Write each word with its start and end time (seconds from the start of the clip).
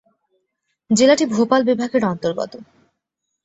জেলাটি 0.89 1.25
ভোপাল 1.33 1.61
বিভাগের 1.69 2.03
অন্তর্গত। 2.05 2.53